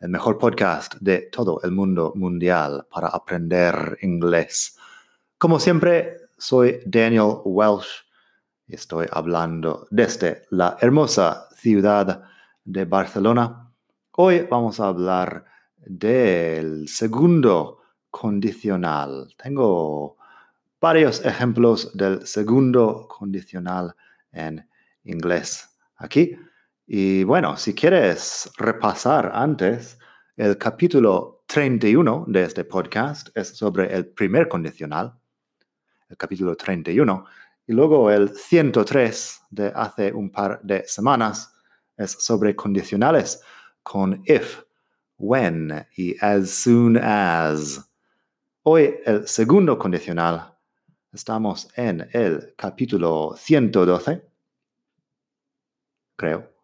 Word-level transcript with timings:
el 0.00 0.10
mejor 0.10 0.38
podcast 0.38 0.94
de 1.00 1.22
todo 1.22 1.60
el 1.62 1.72
mundo 1.72 2.12
mundial 2.14 2.86
para 2.90 3.08
aprender 3.08 3.98
inglés. 4.02 4.76
Como 5.38 5.58
siempre, 5.58 6.16
soy 6.36 6.80
Daniel 6.86 7.38
Welsh 7.44 8.04
y 8.68 8.74
estoy 8.76 9.06
hablando 9.10 9.88
desde 9.90 10.42
la 10.50 10.76
hermosa 10.80 11.48
ciudad 11.56 12.22
de 12.64 12.84
Barcelona. 12.84 13.72
Hoy 14.12 14.46
vamos 14.48 14.78
a 14.78 14.88
hablar 14.88 15.44
del 15.78 16.88
segundo 16.88 17.80
condicional. 18.10 19.34
Tengo 19.42 20.16
varios 20.80 21.24
ejemplos 21.24 21.96
del 21.96 22.24
segundo 22.24 23.08
condicional 23.08 23.96
en 24.30 24.68
inglés 25.02 25.76
aquí. 25.96 26.36
Y 26.90 27.22
bueno, 27.24 27.58
si 27.58 27.74
quieres 27.74 28.50
repasar 28.56 29.30
antes, 29.34 29.98
el 30.38 30.56
capítulo 30.56 31.44
31 31.46 32.24
de 32.28 32.44
este 32.44 32.64
podcast 32.64 33.28
es 33.36 33.48
sobre 33.48 33.94
el 33.94 34.06
primer 34.06 34.48
condicional, 34.48 35.12
el 36.08 36.16
capítulo 36.16 36.56
31, 36.56 37.26
y 37.66 37.74
luego 37.74 38.10
el 38.10 38.30
103 38.30 39.40
de 39.50 39.70
hace 39.76 40.14
un 40.14 40.30
par 40.30 40.62
de 40.62 40.82
semanas 40.88 41.54
es 41.94 42.12
sobre 42.12 42.56
condicionales 42.56 43.42
con 43.82 44.22
if, 44.24 44.62
when 45.18 45.86
y 45.94 46.16
as 46.22 46.48
soon 46.48 46.96
as. 46.96 47.86
Hoy 48.62 48.94
el 49.04 49.28
segundo 49.28 49.78
condicional, 49.78 50.56
estamos 51.12 51.68
en 51.76 52.08
el 52.14 52.54
capítulo 52.56 53.34
112, 53.36 54.26
creo. 56.16 56.57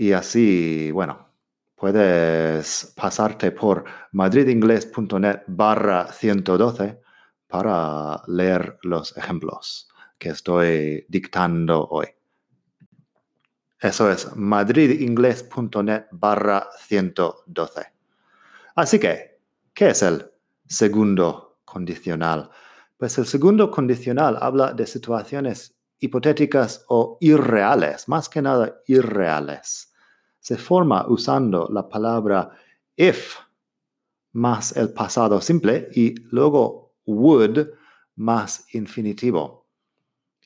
Y 0.00 0.12
así, 0.12 0.92
bueno, 0.92 1.28
puedes 1.74 2.92
pasarte 2.94 3.50
por 3.50 3.84
madridingles.net 4.12 5.40
barra 5.48 6.12
112 6.12 7.00
para 7.48 8.22
leer 8.28 8.78
los 8.82 9.16
ejemplos 9.16 9.88
que 10.16 10.28
estoy 10.28 11.04
dictando 11.08 11.84
hoy. 11.88 12.06
Eso 13.80 14.08
es 14.08 14.36
madridingles.net 14.36 16.04
barra 16.12 16.68
112. 16.78 17.82
Así 18.76 19.00
que, 19.00 19.40
¿qué 19.74 19.90
es 19.90 20.02
el 20.04 20.30
segundo 20.64 21.58
condicional? 21.64 22.50
Pues 22.96 23.18
el 23.18 23.26
segundo 23.26 23.68
condicional 23.68 24.38
habla 24.40 24.72
de 24.72 24.86
situaciones 24.86 25.74
hipotéticas 25.98 26.84
o 26.86 27.18
irreales, 27.20 28.06
más 28.06 28.28
que 28.28 28.40
nada 28.40 28.80
irreales 28.86 29.87
se 30.48 30.56
forma 30.56 31.04
usando 31.08 31.68
la 31.70 31.86
palabra 31.86 32.50
if 32.96 33.36
más 34.32 34.74
el 34.78 34.94
pasado 34.94 35.42
simple 35.42 35.90
y 35.94 36.14
luego 36.30 36.94
would 37.04 37.68
más 38.16 38.64
infinitivo. 38.72 39.66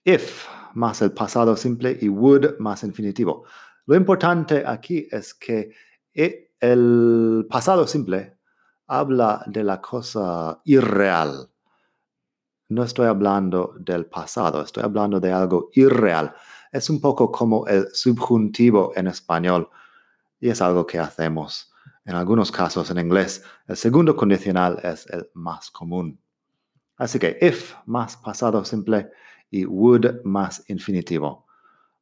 If 0.05 0.49
más 0.75 1.03
el 1.03 1.13
pasado 1.13 1.57
simple 1.57 1.97
y 2.01 2.09
would 2.09 2.59
más 2.59 2.83
infinitivo. 2.83 3.45
Lo 3.87 3.95
importante 3.95 4.65
aquí 4.67 5.07
es 5.09 5.35
que 5.35 5.71
e, 6.13 6.51
el 6.59 7.47
pasado 7.49 7.87
simple 7.87 8.39
habla 8.89 9.45
de 9.47 9.63
la 9.63 9.81
cosa 9.81 10.61
irreal. 10.65 11.49
No 12.71 12.83
estoy 12.83 13.07
hablando 13.07 13.77
del 13.79 14.07
pasado, 14.07 14.63
estoy 14.63 14.83
hablando 14.83 15.21
de 15.21 15.31
algo 15.31 15.71
irreal. 15.75 16.35
Es 16.73 16.91
un 16.91 17.01
poco 17.01 17.31
como 17.31 17.69
el 17.69 17.87
subjuntivo 17.95 18.91
en 18.97 19.07
español 19.07 19.71
y 20.43 20.51
es 20.51 20.61
algo 20.61 20.85
que 20.85 20.99
hacemos. 20.99 21.73
En 22.05 22.17
algunos 22.17 22.51
casos 22.51 22.91
en 22.91 22.99
inglés, 22.99 23.45
el 23.69 23.77
segundo 23.77 24.17
condicional 24.17 24.81
es 24.83 25.07
el 25.07 25.31
más 25.35 25.71
común. 25.71 26.21
Así 26.97 27.21
que 27.21 27.39
if 27.41 27.77
más 27.87 28.17
pasado 28.17 28.65
simple 28.65 29.09
y 29.51 29.65
would 29.65 30.25
más 30.25 30.65
infinitivo. 30.69 31.47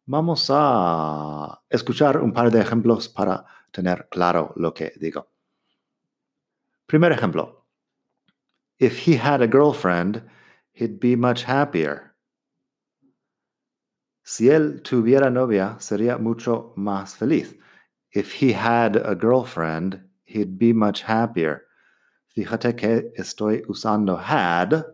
Vamos 0.07 0.49
a 0.51 1.61
escuchar 1.69 2.17
un 2.17 2.33
par 2.33 2.51
de 2.51 2.63
ejemplos 2.63 3.11
para 3.11 3.45
tener 3.71 4.09
claro 4.11 4.55
lo 4.57 4.73
que 4.73 4.95
digo. 4.99 5.29
Primer 6.87 7.13
ejemplo. 7.13 7.67
If 8.79 9.07
he 9.07 9.19
had 9.19 9.43
a 9.43 9.47
girlfriend, 9.47 10.23
he'd 10.73 10.99
be 10.99 11.15
much 11.15 11.45
happier. 11.45 12.15
Si 14.23 14.49
él 14.49 14.81
tuviera 14.81 15.29
novia, 15.29 15.77
sería 15.79 16.17
mucho 16.17 16.73
más 16.77 17.17
feliz. 17.17 17.61
If 18.13 18.33
he 18.33 18.53
had 18.53 18.97
a 18.97 19.15
girlfriend, 19.15 20.01
he'd 20.25 20.59
be 20.59 20.73
much 20.73 21.03
happier. 21.03 21.67
Fíjate 22.37 22.77
que 22.77 23.13
estoy 23.17 23.63
usando 23.69 24.17
had 24.17 24.85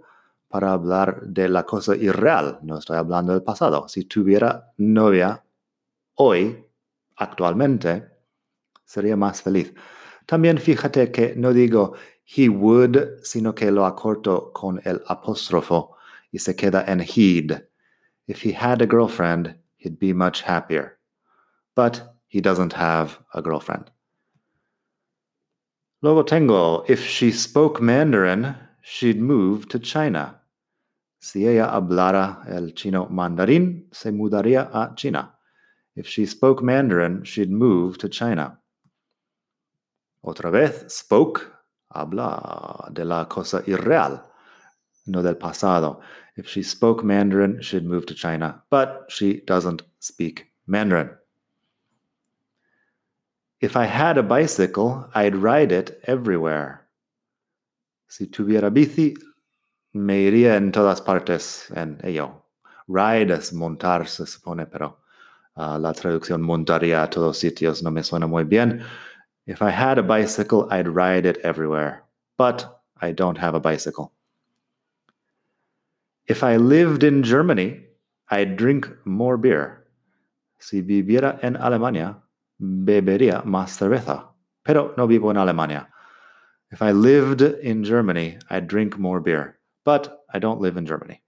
para 0.50 0.72
hablar 0.72 1.22
de 1.26 1.48
la 1.48 1.64
cosa 1.64 1.96
irreal, 1.96 2.58
no 2.62 2.78
estoy 2.78 2.96
hablando 2.96 3.32
del 3.32 3.42
pasado. 3.42 3.88
Si 3.88 4.04
tuviera 4.04 4.72
novia 4.78 5.42
hoy, 6.16 6.64
actualmente, 7.16 8.06
sería 8.84 9.16
más 9.16 9.42
feliz. 9.42 9.72
También 10.26 10.58
fíjate 10.58 11.12
que 11.12 11.34
no 11.36 11.52
digo 11.52 11.94
he 12.24 12.48
would, 12.48 13.22
sino 13.22 13.54
que 13.54 13.70
lo 13.70 13.86
acorto 13.86 14.52
con 14.52 14.80
el 14.84 15.02
apóstrofo 15.06 15.96
y 16.32 16.38
se 16.38 16.54
queda 16.54 16.84
en 16.86 17.00
he'd. 17.00 17.62
If 18.26 18.44
he 18.44 18.52
had 18.52 18.82
a 18.82 18.86
girlfriend, 18.86 19.56
he'd 19.76 19.98
be 19.98 20.12
much 20.12 20.42
happier. 20.42 20.98
But 21.74 22.15
he 22.28 22.40
doesn't 22.40 22.72
have 22.72 23.18
a 23.34 23.42
girlfriend. 23.42 23.90
Luego 26.02 26.22
tengo, 26.22 26.84
if 26.88 27.04
she 27.04 27.32
spoke 27.32 27.80
Mandarin, 27.80 28.54
she'd 28.82 29.20
move 29.20 29.68
to 29.68 29.78
China. 29.78 30.40
Si 31.18 31.46
ella 31.46 31.72
hablara 31.72 32.44
el 32.48 32.72
chino 32.74 33.06
mandarín, 33.06 33.86
se 33.92 34.12
mudaría 34.12 34.70
a 34.72 34.94
China. 34.94 35.34
If 35.96 36.06
she 36.06 36.26
spoke 36.26 36.62
Mandarin, 36.62 37.24
she'd 37.24 37.50
move 37.50 37.98
to 37.98 38.08
China. 38.08 38.58
Otra 40.24 40.52
vez, 40.52 40.92
spoke, 40.92 41.52
habla 41.92 42.90
de 42.92 43.04
la 43.04 43.24
cosa 43.24 43.62
irreal, 43.66 44.22
no 45.06 45.22
del 45.22 45.36
pasado. 45.36 46.00
If 46.36 46.48
she 46.48 46.62
spoke 46.62 47.02
Mandarin, 47.02 47.62
she'd 47.62 47.84
move 47.84 48.06
to 48.06 48.14
China, 48.14 48.62
but 48.70 49.06
she 49.08 49.40
doesn't 49.46 49.82
speak 50.00 50.46
Mandarin. 50.66 51.10
If 53.60 53.76
I 53.76 53.84
had 53.86 54.18
a 54.18 54.22
bicycle, 54.22 55.08
I'd 55.14 55.34
ride 55.34 55.72
it 55.72 56.00
everywhere. 56.06 56.86
Si 58.08 58.26
tuviera 58.26 58.70
bici, 58.70 59.14
me 59.94 60.26
iría 60.26 60.56
en 60.56 60.72
todas 60.72 61.00
partes 61.00 61.70
en 61.74 61.98
ello. 62.04 62.42
Ride 62.86 63.30
es 63.30 63.52
montar, 63.52 64.06
se 64.06 64.26
supone, 64.26 64.66
pero 64.66 64.98
uh, 65.56 65.78
la 65.78 65.92
traducción 65.92 66.42
montaría 66.42 67.02
a 67.02 67.08
todos 67.08 67.38
sitios 67.38 67.82
no 67.82 67.90
me 67.90 68.02
suena 68.02 68.28
muy 68.28 68.44
bien. 68.44 68.84
If 69.46 69.62
I 69.62 69.70
had 69.70 69.98
a 69.98 70.02
bicycle, 70.02 70.68
I'd 70.70 70.88
ride 70.88 71.24
it 71.24 71.38
everywhere. 71.38 72.04
But 72.36 72.82
I 73.00 73.12
don't 73.12 73.38
have 73.38 73.54
a 73.54 73.60
bicycle. 73.60 74.12
If 76.26 76.42
I 76.42 76.56
lived 76.56 77.04
in 77.04 77.22
Germany, 77.22 77.84
I'd 78.28 78.56
drink 78.56 78.88
more 79.04 79.38
beer. 79.38 79.86
Si 80.58 80.82
viviera 80.82 81.38
en 81.42 81.56
Alemania, 81.56 82.16
bebería 82.58 83.42
más 83.44 83.76
cerveza, 83.76 84.32
pero 84.64 84.94
no 84.96 85.06
vivo 85.06 85.30
en 85.30 85.36
Alemania. 85.36 85.88
If 86.70 86.82
I 86.82 86.92
lived 86.92 87.42
in 87.42 87.84
Germany, 87.84 88.38
I'd 88.50 88.66
drink 88.66 88.98
more 88.98 89.20
beer, 89.20 89.58
but 89.84 90.24
I 90.32 90.38
don't 90.38 90.60
live 90.60 90.76
in 90.76 90.86
Germany. 90.86 91.22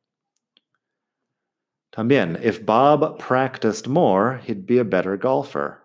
También, 1.92 2.38
if 2.42 2.64
Bob 2.64 3.18
practiced 3.18 3.88
more, 3.88 4.38
he'd 4.44 4.66
be 4.66 4.78
a 4.78 4.84
better 4.84 5.16
golfer. 5.16 5.84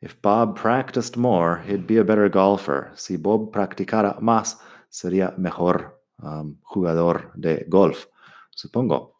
If 0.00 0.20
Bob 0.22 0.56
practiced 0.56 1.16
more, 1.16 1.58
he'd 1.66 1.86
be 1.86 1.98
a 1.98 2.04
better 2.04 2.28
golfer. 2.28 2.92
Si 2.94 3.16
Bob 3.16 3.52
practicara 3.52 4.20
más, 4.20 4.56
sería 4.90 5.36
mejor 5.38 5.94
um, 6.22 6.56
jugador 6.62 7.32
de 7.36 7.64
golf, 7.68 8.06
supongo. 8.54 9.14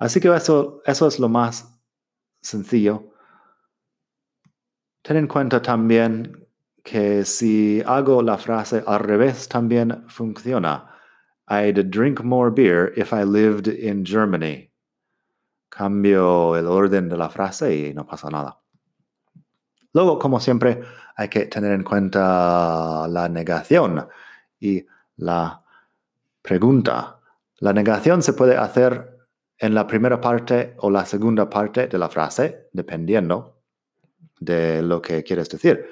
Así 0.00 0.20
que 0.20 0.34
eso, 0.34 0.80
eso 0.86 1.06
es 1.06 1.18
lo 1.18 1.28
más 1.28 1.64
sencillo. 2.40 3.14
Ten 5.02 5.16
en 5.16 5.26
cuenta 5.26 5.62
también 5.62 6.46
que 6.82 7.24
si 7.24 7.82
hago 7.86 8.22
la 8.22 8.38
frase 8.38 8.82
al 8.86 9.00
revés 9.00 9.48
también 9.48 10.04
funciona. 10.08 10.94
I'd 11.48 11.90
drink 11.90 12.22
more 12.22 12.50
beer 12.50 12.92
if 12.96 13.12
I 13.12 13.24
lived 13.24 13.68
in 13.68 14.04
Germany. 14.04 14.70
Cambio 15.70 16.56
el 16.56 16.66
orden 16.66 17.08
de 17.08 17.16
la 17.16 17.28
frase 17.28 17.74
y 17.74 17.94
no 17.94 18.06
pasa 18.06 18.28
nada. 18.30 18.60
Luego, 19.92 20.18
como 20.18 20.40
siempre, 20.40 20.82
hay 21.16 21.28
que 21.28 21.46
tener 21.46 21.72
en 21.72 21.82
cuenta 21.82 23.06
la 23.08 23.28
negación 23.28 24.06
y 24.60 24.86
la 25.16 25.62
pregunta. 26.42 27.20
La 27.58 27.72
negación 27.72 28.22
se 28.22 28.32
puede 28.34 28.56
hacer 28.56 29.17
en 29.58 29.74
la 29.74 29.86
primera 29.86 30.20
parte 30.20 30.74
o 30.78 30.90
la 30.90 31.04
segunda 31.04 31.48
parte 31.48 31.88
de 31.88 31.98
la 31.98 32.08
frase, 32.08 32.68
dependiendo 32.72 33.60
de 34.40 34.82
lo 34.82 35.02
que 35.02 35.22
quieres 35.22 35.48
decir. 35.48 35.86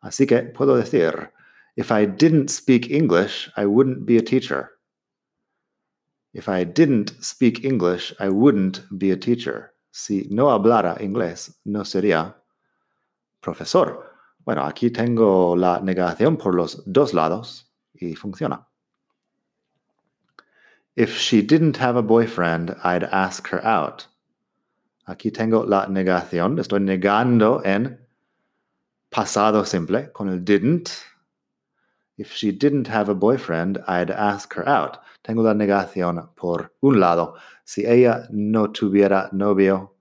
Así 0.00 0.26
que 0.26 0.42
puedo 0.42 0.76
decir, 0.76 1.32
if 1.76 1.90
I 1.90 2.06
didn't 2.06 2.50
speak 2.50 2.90
English, 2.90 3.50
I 3.56 3.64
wouldn't 3.64 4.04
be 4.04 4.18
a 4.18 4.22
teacher. 4.22 4.78
If 6.32 6.48
I 6.48 6.64
didn't 6.64 7.12
speak 7.22 7.64
English, 7.64 8.14
I 8.20 8.28
wouldn't 8.28 8.82
be 8.90 9.10
a 9.12 9.16
teacher. 9.16 9.74
Si 9.90 10.28
no 10.30 10.50
hablara 10.50 10.96
inglés, 11.00 11.58
no 11.64 11.84
sería 11.84 12.36
profesor. 13.40 14.12
Bueno, 14.44 14.64
aquí 14.64 14.90
tengo 14.90 15.56
la 15.56 15.80
negación 15.80 16.36
por 16.36 16.54
los 16.54 16.82
dos 16.86 17.14
lados 17.14 17.72
y 17.94 18.14
funciona. 18.14 18.68
If 20.98 21.16
she 21.16 21.42
didn't 21.42 21.76
have 21.76 21.94
a 21.94 22.02
boyfriend, 22.02 22.74
I'd 22.82 23.04
ask 23.04 23.46
her 23.50 23.64
out. 23.64 24.08
Aquí 25.08 25.32
tengo 25.32 25.62
la 25.64 25.86
negación. 25.86 26.58
Estoy 26.58 26.80
negando 26.80 27.64
en 27.64 27.98
pasado 29.08 29.64
simple 29.64 30.10
con 30.12 30.28
el 30.28 30.40
didn't. 30.40 31.04
If 32.16 32.32
she 32.32 32.50
didn't 32.50 32.88
have 32.88 33.08
a 33.08 33.14
boyfriend, 33.14 33.78
I'd 33.86 34.10
ask 34.10 34.52
her 34.54 34.68
out. 34.68 34.98
Tengo 35.22 35.42
la 35.42 35.54
negación 35.54 36.30
por 36.34 36.72
un 36.82 36.98
lado. 36.98 37.36
Si 37.64 37.86
ella 37.86 38.26
no 38.32 38.72
tuviera 38.72 39.32
novio, 39.32 39.92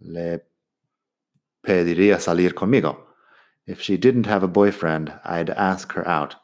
le 0.00 0.46
pediría 1.62 2.18
salir 2.18 2.54
conmigo. 2.54 2.96
If 3.66 3.82
she 3.82 3.98
didn't 3.98 4.24
have 4.24 4.42
a 4.42 4.48
boyfriend, 4.48 5.12
I'd 5.26 5.50
ask 5.50 5.92
her 5.92 6.08
out. 6.08 6.36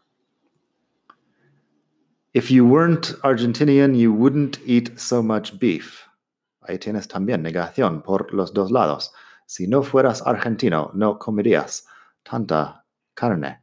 If 2.35 2.51
you 2.51 2.67
weren't 2.67 3.15
Argentinian, 3.23 3.97
you 3.97 4.13
wouldn't 4.13 4.59
eat 4.67 4.99
so 5.01 5.23
much 5.23 5.59
beef. 5.59 6.05
Ahí 6.69 6.79
tienes 6.79 7.09
también 7.09 7.43
negación 7.43 8.03
por 8.03 8.33
los 8.33 8.53
dos 8.53 8.71
lados. 8.71 9.11
Si 9.47 9.67
no 9.67 9.83
fueras 9.83 10.23
argentino, 10.27 10.91
no 10.95 11.19
comerías 11.19 11.85
tanta 12.25 12.85
carne. 13.15 13.61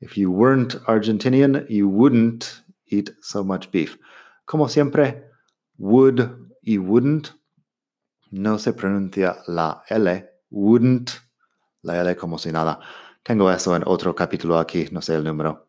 If 0.00 0.18
you 0.18 0.30
weren't 0.30 0.76
Argentinian, 0.86 1.64
you 1.70 1.88
wouldn't 1.88 2.62
eat 2.88 3.10
so 3.22 3.42
much 3.42 3.70
beef. 3.70 3.96
Como 4.44 4.68
siempre, 4.68 5.24
would 5.78 6.20
y 6.62 6.76
wouldn't 6.76 7.32
no 8.30 8.58
se 8.58 8.72
pronuncia 8.74 9.42
la 9.46 9.82
L, 9.88 10.28
wouldn't, 10.50 11.20
la 11.82 12.00
L 12.00 12.14
como 12.16 12.36
si 12.36 12.52
nada. 12.52 12.80
Tengo 13.22 13.50
eso 13.50 13.74
en 13.74 13.82
otro 13.86 14.14
capítulo 14.14 14.58
aquí, 14.58 14.88
no 14.92 15.00
sé 15.00 15.14
el 15.14 15.24
número. 15.24 15.68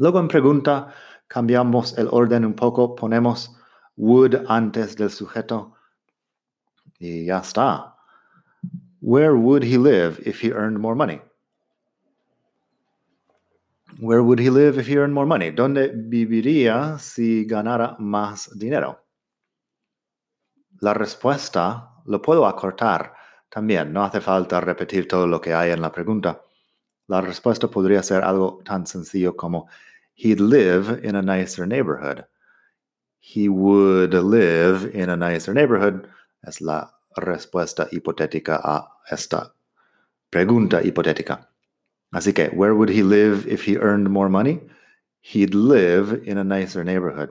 Luego 0.00 0.18
en 0.18 0.28
pregunta 0.28 0.94
cambiamos 1.28 1.98
el 1.98 2.08
orden 2.10 2.46
un 2.46 2.54
poco, 2.54 2.94
ponemos 2.94 3.54
would 3.98 4.34
antes 4.48 4.96
del 4.96 5.10
sujeto 5.10 5.74
y 6.98 7.26
ya 7.26 7.40
está. 7.40 7.96
Where 9.02 9.34
would 9.34 9.62
he 9.62 9.76
live 9.76 10.18
if 10.24 10.42
he 10.42 10.52
earned 10.52 10.78
more 10.78 10.94
money? 10.94 11.20
Where 14.00 14.22
would 14.22 14.40
he 14.40 14.48
live 14.48 14.80
if 14.80 14.88
he 14.88 14.96
earned 14.96 15.12
more 15.12 15.26
money? 15.26 15.50
¿Dónde 15.50 15.92
viviría 15.94 16.98
si 16.98 17.44
ganara 17.44 17.94
más 17.98 18.58
dinero? 18.58 19.04
La 20.80 20.94
respuesta 20.94 21.90
lo 22.06 22.22
puedo 22.22 22.46
acortar 22.46 23.12
también, 23.50 23.92
no 23.92 24.02
hace 24.02 24.22
falta 24.22 24.62
repetir 24.62 25.06
todo 25.06 25.26
lo 25.26 25.42
que 25.42 25.52
hay 25.52 25.72
en 25.72 25.82
la 25.82 25.92
pregunta. 25.92 26.40
La 27.06 27.20
respuesta 27.20 27.68
podría 27.68 28.02
ser 28.02 28.22
algo 28.22 28.60
tan 28.64 28.86
sencillo 28.86 29.36
como 29.36 29.68
he'd 30.14 30.40
live 30.40 31.04
in 31.04 31.16
a 31.16 31.22
nicer 31.22 31.66
neighborhood. 31.66 32.24
He 33.18 33.48
would 33.48 34.14
live 34.14 34.94
in 34.94 35.08
a 35.08 35.16
nicer 35.16 35.54
neighborhood 35.54 36.08
es 36.46 36.60
la 36.60 36.90
respuesta 37.16 37.88
hipotética 37.90 38.60
a 38.62 38.88
esta 39.10 39.52
pregunta 40.30 40.82
hipotética. 40.82 41.48
Así 42.12 42.34
que, 42.34 42.48
where 42.48 42.74
would 42.74 42.88
he 42.88 43.02
live 43.02 43.46
if 43.46 43.64
he 43.64 43.76
earned 43.76 44.10
more 44.10 44.28
money? 44.28 44.60
He'd 45.20 45.54
live 45.54 46.22
in 46.24 46.38
a 46.38 46.44
nicer 46.44 46.82
neighborhood. 46.82 47.30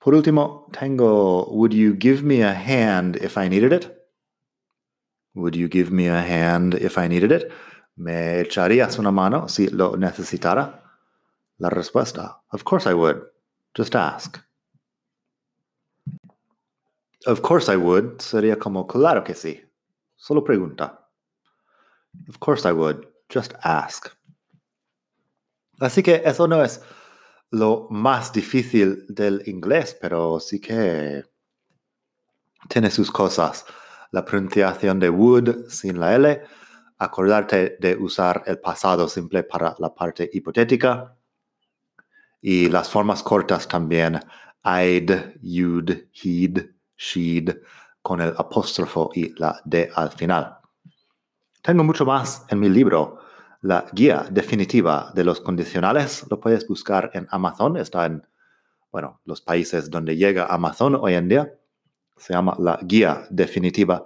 Por 0.00 0.14
último, 0.14 0.70
tengo, 0.72 1.50
would 1.52 1.72
you 1.72 1.94
give 1.94 2.22
me 2.22 2.42
a 2.42 2.52
hand 2.52 3.16
if 3.16 3.38
I 3.38 3.48
needed 3.48 3.72
it? 3.72 3.92
Would 5.34 5.56
you 5.56 5.68
give 5.68 5.90
me 5.90 6.06
a 6.06 6.20
hand 6.20 6.74
if 6.74 6.96
I 6.96 7.08
needed 7.08 7.32
it? 7.32 7.50
¿Me 7.96 8.40
echarías 8.40 8.98
una 8.98 9.10
mano 9.10 9.48
si 9.48 9.68
lo 9.68 9.96
necesitara? 9.96 10.82
La 11.58 11.70
respuesta, 11.70 12.42
of 12.52 12.62
course 12.64 12.88
I 12.88 12.92
would. 12.92 13.22
Just 13.74 13.94
ask. 13.94 14.38
Of 17.26 17.40
course 17.40 17.72
I 17.72 17.76
would 17.76 18.20
sería 18.20 18.58
como 18.58 18.86
claro 18.86 19.24
que 19.24 19.34
sí. 19.34 19.62
Solo 20.16 20.44
pregunta. 20.44 21.08
Of 22.28 22.38
course 22.38 22.68
I 22.68 22.72
would. 22.72 23.06
Just 23.32 23.54
ask. 23.62 24.08
Así 25.80 26.02
que 26.02 26.22
eso 26.24 26.46
no 26.46 26.62
es 26.62 26.80
lo 27.50 27.88
más 27.90 28.32
difícil 28.32 29.04
del 29.08 29.42
inglés, 29.46 29.96
pero 30.00 30.40
sí 30.40 30.60
que 30.60 31.24
tiene 32.68 32.90
sus 32.90 33.10
cosas. 33.10 33.64
La 34.12 34.24
pronunciación 34.24 34.98
de 35.00 35.10
would 35.10 35.68
sin 35.68 35.98
la 35.98 36.14
L, 36.14 36.42
acordarte 36.98 37.76
de 37.80 37.96
usar 37.96 38.42
el 38.46 38.58
pasado 38.58 39.08
simple 39.08 39.42
para 39.42 39.74
la 39.78 39.94
parte 39.94 40.28
hipotética 40.32 41.16
y 42.40 42.68
las 42.68 42.88
formas 42.88 43.22
cortas 43.22 43.66
también, 43.68 44.20
I'd, 44.64 45.38
you'd, 45.42 46.08
he'd, 46.22 46.74
she'd, 46.96 47.50
con 48.02 48.20
el 48.20 48.32
apóstrofo 48.36 49.10
y 49.14 49.34
la 49.38 49.60
D 49.64 49.90
al 49.94 50.10
final. 50.12 50.58
Tengo 51.62 51.82
mucho 51.82 52.04
más 52.04 52.44
en 52.48 52.60
mi 52.60 52.68
libro, 52.68 53.18
la 53.62 53.86
guía 53.92 54.26
definitiva 54.30 55.10
de 55.14 55.24
los 55.24 55.40
condicionales. 55.40 56.24
Lo 56.30 56.38
puedes 56.38 56.68
buscar 56.68 57.10
en 57.14 57.26
Amazon, 57.30 57.76
está 57.76 58.06
en, 58.06 58.24
bueno, 58.92 59.20
los 59.24 59.40
países 59.40 59.90
donde 59.90 60.16
llega 60.16 60.46
Amazon 60.46 60.94
hoy 60.94 61.14
en 61.14 61.28
día. 61.28 61.52
Se 62.16 62.32
llama 62.32 62.54
la 62.60 62.78
guía 62.82 63.26
definitiva 63.30 64.04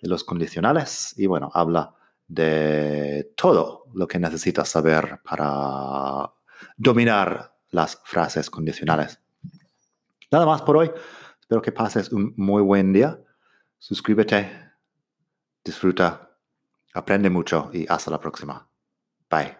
de 0.00 0.08
los 0.08 0.22
condicionales 0.22 1.14
y 1.16 1.26
bueno, 1.26 1.50
habla 1.54 1.94
de 2.30 3.32
todo 3.36 3.86
lo 3.92 4.06
que 4.06 4.20
necesitas 4.20 4.68
saber 4.68 5.20
para 5.24 6.32
dominar 6.76 7.56
las 7.70 8.00
frases 8.04 8.48
condicionales. 8.48 9.20
Nada 10.30 10.46
más 10.46 10.62
por 10.62 10.76
hoy. 10.76 10.90
Espero 11.40 11.60
que 11.60 11.72
pases 11.72 12.12
un 12.12 12.32
muy 12.36 12.62
buen 12.62 12.92
día. 12.92 13.18
Suscríbete, 13.78 14.48
disfruta, 15.64 16.30
aprende 16.94 17.30
mucho 17.30 17.70
y 17.72 17.84
hasta 17.88 18.12
la 18.12 18.20
próxima. 18.20 18.68
Bye. 19.28 19.59